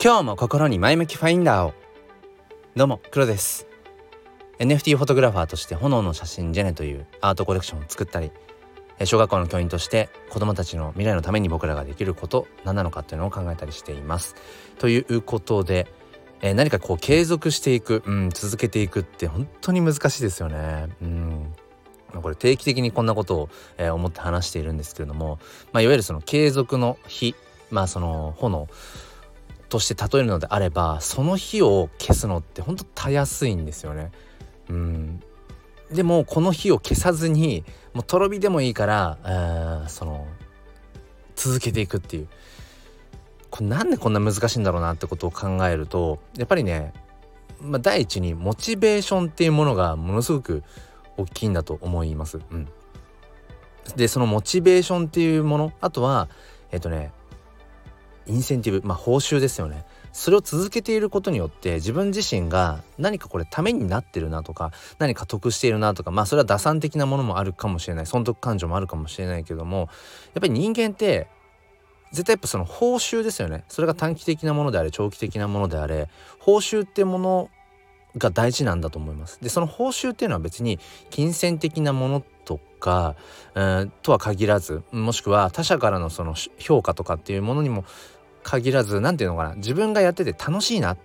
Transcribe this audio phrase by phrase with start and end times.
[0.00, 1.74] 今日も心に前向きファインダーを。
[2.76, 3.66] どうも黒です。
[4.60, 8.30] NFT フォトグラファーとして炎の写真ジェネというアートコレクションを作ったり
[9.04, 14.36] 小学校の教員として子どもたちの未来のために僕らができること何なのかっていうのを考えたりしています。
[14.78, 15.88] ということで、
[16.42, 20.90] えー、何かこう継続していく、うん、続けていくって本当に難しいですよね。
[21.02, 21.52] うん。
[22.22, 23.48] これ定期的にこんなことを、
[23.92, 25.40] 思って話しているんですけれども、
[25.72, 27.34] まあ、いわゆるその継続の日
[27.70, 28.68] まあその炎
[29.68, 34.10] として例えるのであればその火を消すのってほんとたやすいんですよね。
[34.68, 35.22] うん
[35.92, 40.26] でもこの火を消さずにもうとろ火でもいいから、その
[41.34, 42.28] 続けていくっていう
[43.50, 46.92] これなんでこんな難しいんだろうなってことを考えるとやっぱりね、
[47.60, 50.62] まあ、第一にモチベーションっていうものがものすごく
[51.16, 52.38] 大きいんだと思います。
[52.50, 52.68] うん、
[53.96, 56.28] でそのモチベーションっていうものあとは
[56.70, 57.12] えっ、とね
[58.28, 59.84] インセンティブまあ報酬ですよね。
[60.12, 68.06] それを続けていることによって自分自身が何かこれためになってるなとか何か得しているなとかまあそれは打算的なものもあるかもしれない。
[68.06, 69.88] 損得感情もあるかもしれないけどもやっ
[70.34, 71.28] ぱり人間って
[72.12, 73.64] 絶対やっぱその報酬ですよね。
[73.68, 77.50] それが短期的なものであれ長期的なものであれ報酬っていうもの
[78.16, 79.38] が大事なんだと思います。
[79.42, 80.78] でその報酬っていうのは別に
[81.10, 83.14] 金銭的なものとか、
[83.54, 87.84] えー、とは限らずもしくは他者からのその評価とかっていうものにも
[88.42, 90.96] 限らず何て言うのかな自分がやってて楽しいな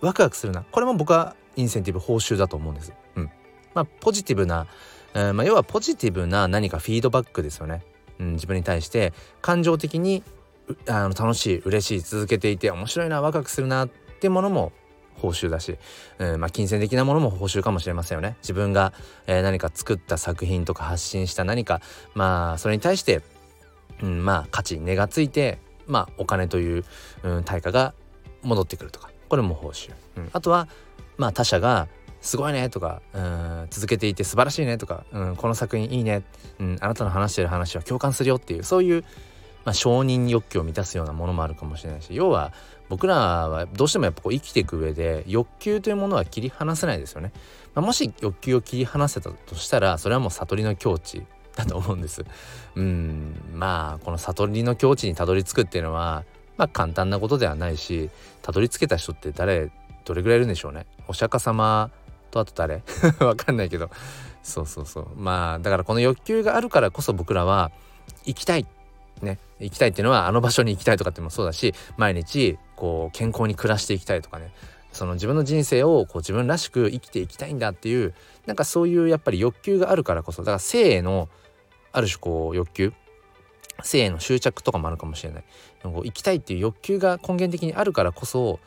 [0.00, 2.92] ワクワクするなこれも僕はインセンティブ報酬だと思うんです。
[3.16, 3.30] うん、
[3.74, 4.66] まあポジティブな、
[5.14, 7.82] えー、まあ、要はポジティブな何かフィードバックですよね。
[8.18, 10.22] うん、自分に対して感情的に
[10.88, 14.72] あの楽しい嬉しい続けていて面白いなワクワクするなってものも
[15.16, 15.76] 報酬だし、
[16.18, 18.36] うん、まあ金銭的なものも報酬かもしれませんよね。
[18.42, 18.92] 自分が、
[19.26, 21.80] えー、何か作った作品とか発信した何か
[22.14, 23.22] まあそれに対して、
[24.02, 25.58] うん、まあ価値値がついて
[25.90, 26.84] まあお金という、
[27.22, 27.94] うん、対価が
[28.42, 29.10] 戻ってくるとか。
[29.30, 30.68] これも報酬、うん、あとは
[31.16, 31.88] まあ他者が
[32.20, 36.22] すごいねとか、うん、続けていて素晴らしいねとか、うん、この作品いいね、
[36.58, 39.04] うん、あなたの話してる話は共感するよっていうそういう、
[39.64, 42.52] まあ、承認欲求を満たすようなものもあるかもしれないし要は
[42.88, 43.16] 僕ら
[43.48, 47.30] はどうしてもやっぱこう生きていく上で欲求というものは切り離せないですよね。
[47.72, 51.24] まあ、もし欲求を切り離せたとしたらそれはもう悟りの境地
[51.60, 52.24] だと思うんです。
[52.74, 53.34] うん。
[53.54, 56.24] まあこの悟りの境地にたどり着くっていうのは
[56.56, 58.10] まあ簡単なことではないし
[58.42, 59.70] たどり着けた人って誰
[60.04, 60.86] どれぐらいいるんでしょうね。
[61.08, 61.90] お釈迦様
[62.30, 62.82] とあと誰？
[63.20, 63.90] わかんないけど。
[64.42, 65.08] そうそうそう。
[65.16, 67.70] まあだからこの欲求があるからこそ僕らは
[68.24, 68.66] 行きたい。
[69.22, 69.38] ね。
[69.58, 74.52] 行きたいっていうのはあの場所に行きたいとかってもそうだし毎日こう健康に暮らしていきたいとかね。
[74.92, 78.14] その自分の人生をこう自分らしく生きていきたいんだっていう
[78.46, 81.28] なんかそういうやっぱり欲求があるからこそだから性への
[81.92, 82.92] ある種こう欲求
[83.82, 85.44] 性への執着とかもあるかもしれない。
[85.82, 88.60] こう生きたいっていう欲求が根源的にあるからこそ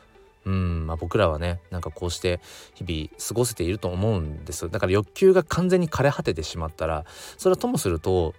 [0.46, 2.38] うんまあ、僕らはねなんかこうして
[2.74, 7.06] 日々過ごせていると思うんですだから欲求が完全に枯れ果ててしまったら
[7.38, 8.34] それはともすると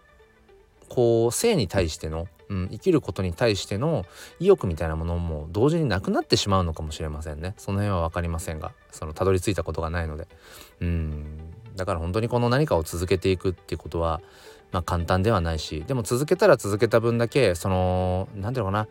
[0.89, 4.05] こう性に対しての、うん、生きることに対しての
[4.39, 7.55] 意欲みたいなものも同時になくなってしまうのかもしれませんね。
[7.57, 10.27] その辺は分かりませんがそのたどり着いたことがないので。
[10.81, 11.39] うん。
[11.75, 14.21] だから本当にこの何かを続けていくっていうことは
[14.75, 18.87] まあ簡単ではないしでも続けたら続けた分だけその何て言うのかな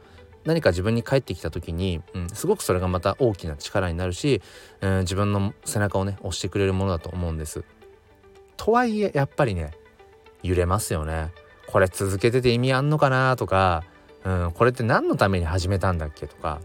[0.46, 4.40] 何か自分に返ってきた時に、うん、すごくそれがまた大きな力になるし、
[4.80, 7.64] うん、自分の背中をね押してくれるものだと思うんです。
[8.56, 9.72] とはいえやっぱりね
[10.42, 11.32] 揺れますよね。
[11.66, 13.84] これ続けてて意味あんのかなとか、
[14.24, 16.60] うん、これって何のために始めたんだっけとか、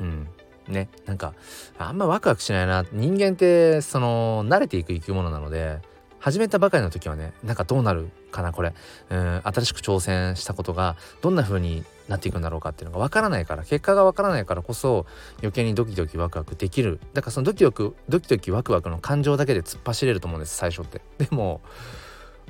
[0.00, 0.28] うん、
[0.68, 1.34] ねなんか
[1.78, 5.80] あんまワクワクしないな人間ってその慣れていく生き物なので
[6.22, 8.72] 始めたばかりの時はねなんかどうなるかなこれ。
[9.10, 15.04] うん新しく挑戦したことがどんな風になっていくんだろうかっていうのが分からないから結果が分からないからこそ
[15.38, 17.00] 余計にドキドキワクワクできる。
[17.12, 21.00] だからそのドキドキドキドキワクワクの感情だけで突っ走れると思うんです最初って。
[21.18, 21.60] でも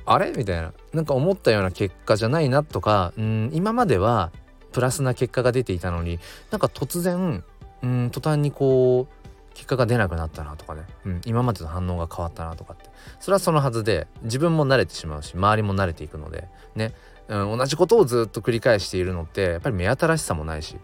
[0.04, 0.33] あれ？
[0.33, 0.75] みたいな。
[0.93, 4.33] なんか思ったような結果じゃないなとかうん今までは
[4.72, 6.19] プラスな結果が出ていたのに
[6.51, 7.42] なんか突然
[7.83, 9.22] うん途端にこう
[9.54, 12.91] 結果が出なくなったなとかね、うん、今までの反応が変わったなとかって。
[13.21, 16.93] それはそのはずで自分も慣れてしまうし周りも慣れていくのでね、
[17.28, 20.77] うん、同じことをずっと繰り返しているのってやっぱり目新しさもないし、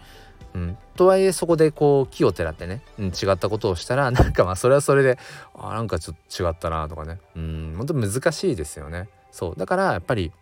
[0.55, 5.19] うん、とはいえそこでこう木をてらってね、うん、違ったことをしたら なんかまあそれはそれで
[5.55, 7.19] あなんかちょっと違ったなとかね。
[7.37, 7.75] うん。
[7.77, 9.09] 本当難しいですよね。
[9.31, 9.55] そう。
[9.57, 10.33] だからやっぱり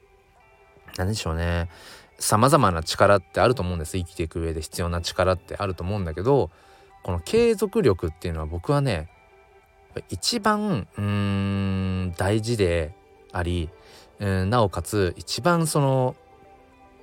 [0.97, 1.69] 何でしょうね。
[2.19, 3.99] 様々な力ってあると思うんです。
[3.99, 6.51] 生きていく上で必要な力ってあると思うんだけど
[7.07, 9.09] この継続力っていうのは僕はね
[10.09, 12.97] 一番うん大事で
[13.31, 13.71] あり、
[14.19, 16.17] なおかつ一番その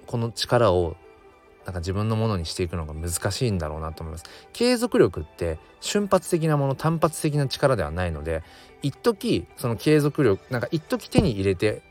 [0.05, 0.97] この力を
[1.63, 4.25] なんか自分のものにしていくのが難しいんだろうなと思います。
[4.51, 8.43] 継続力って瞬発的なもの単発的な力ではないので
[8.81, 11.81] 一時その継続力なんか一時手に入れて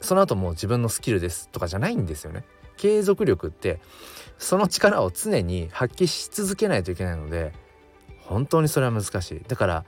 [0.00, 2.42] その後もう自分のスキルですとかじゃないんですよね。
[2.80, 3.78] 継続力って
[4.38, 7.52] その力を常に発揮し続けないといけないので
[8.22, 9.42] 本当にそれは難しい。
[9.46, 9.84] だから、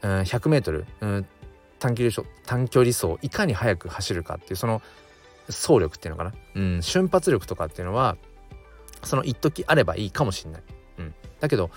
[0.00, 1.26] うん、100m、うん、
[1.78, 4.80] 短距離短距離走をいかに速く走るかっていうその
[5.48, 8.16] 走力っていうのかな、うん、瞬発力とかっていうのは
[9.02, 10.62] その一時あればいいかもしれない、
[10.98, 11.68] うん、だけどや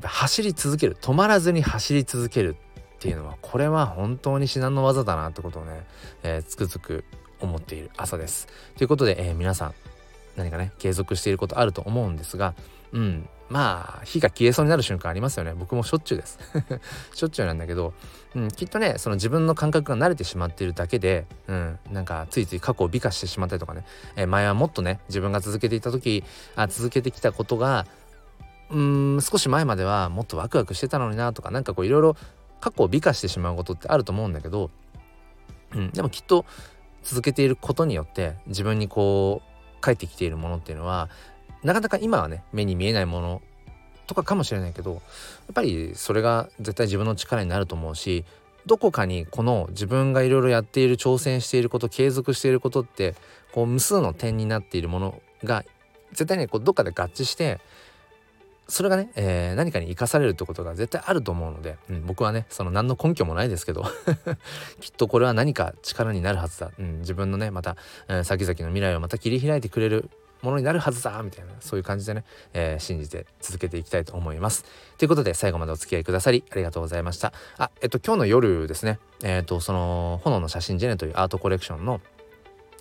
[0.00, 2.56] っぱ走り続ける止まらずに走り続ける
[2.96, 5.86] っていうのはこれは本当に至難の技だなってことをね、
[6.24, 7.04] えー、つくづく
[7.40, 8.48] 思っている朝です。
[8.76, 9.74] ということで、えー、皆さん
[10.36, 12.54] 何かね継続していることあると思うんですが
[12.92, 15.54] うんまあ火が消えそうになる瞬間ありますよね。
[15.54, 16.38] 僕もしょっちゅうです。
[17.14, 17.94] しょっちゅうなんだけど、
[18.34, 23.84] うん、きっとねその自分の感覚が慣れてしまっているだけで、うん、なんかついつい過去を美化してしまったりとかね、
[24.16, 26.24] えー、前はもっとね自分が続けていた時
[26.56, 27.86] あ続けてきたことが
[28.70, 32.16] うん少し前まではもっとワクワクしてたのになとかなんかこういろいろ
[32.60, 34.70] 過去を美化してしまうことってあると思うんだけど、
[35.72, 36.44] うん、でもきっと
[37.08, 41.08] 続けていることによって自分にこう返ってきているものっていうのは
[41.62, 43.42] なかなか今はね目に見えないもの
[44.06, 45.00] とかかもしれないけどやっ
[45.54, 48.26] ぱりそれが絶対自分の力になると思うし
[48.66, 53.14] どこかにこの自分がいろいろやっている挑戦していること継続していることって
[53.52, 55.64] こう無数の点になっているものが
[56.10, 57.58] 絶対ねこうどっかで合致して
[58.68, 63.84] それがね、えー、何かに生かされるってことが絶対あると思うので、うん、僕はねその何の根拠もないですけど
[64.80, 67.76] きっとこれは何か力になるはずだ、うん、自分のねまた、
[68.08, 70.10] えー、先々の未来をまた切り開いてくれる
[70.42, 74.64] ものになるはずだみたいなそういう感じでね、えー、信じて続けていきたいと思います。
[74.98, 77.32] ということで最後までお付き合いくださりありがとうございました。
[77.56, 82.00] あえっと今日の夜ですねえっ、とその炎の写真ジェネというアートコレクションの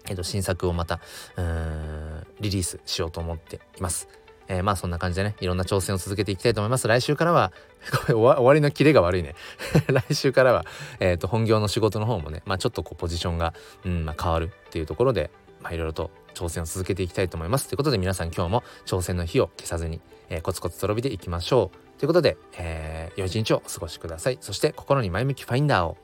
[0.09, 0.99] えっと新作をまた
[1.37, 4.07] うーんリリースしようと思っています。
[4.47, 6.87] えー、まあそんな感じでねいろんな挑戦を続けていきたいと思います。
[6.87, 7.51] 来週からは
[8.07, 9.35] 終わりのキレが悪いね。
[9.87, 10.65] 来週からは、
[10.99, 13.53] えーと、本業の仕事の方もね、まあ、ちょっとこうポジションが、
[13.85, 15.29] うんまあ、変わるっていうところで
[15.61, 17.67] まあいろいろと挑戦を続けていきたいと思います。
[17.67, 21.99] ということで皆さん今日も挑戦の火を消さずに、えー、コツコツとろびでいきましょう。
[21.99, 24.37] ということで、えー、良い一日をお過ごしください。
[24.39, 25.97] そして心に前向きファインダーを。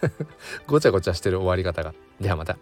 [0.66, 1.94] ごちゃごちゃしてる終わり方が。
[2.20, 2.56] ではまた。